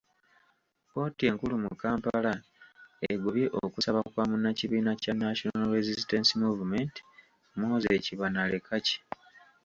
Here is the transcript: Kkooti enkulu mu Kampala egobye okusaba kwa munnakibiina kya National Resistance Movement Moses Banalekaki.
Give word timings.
Kkooti 0.87 1.23
enkulu 1.29 1.55
mu 1.63 1.71
Kampala 1.81 2.33
egobye 3.11 3.45
okusaba 3.65 3.99
kwa 4.11 4.23
munnakibiina 4.29 4.91
kya 5.01 5.13
National 5.23 5.69
Resistance 5.77 6.29
Movement 6.41 6.93
Moses 7.59 8.05
Banalekaki. 8.19 8.97